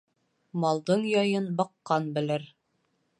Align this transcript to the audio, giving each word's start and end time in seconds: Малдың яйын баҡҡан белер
Малдың 0.63 1.03
яйын 1.09 1.49
баҡҡан 1.59 2.09
белер 2.17 2.49